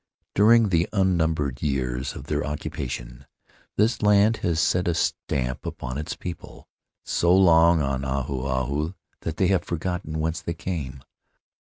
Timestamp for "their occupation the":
2.23-3.95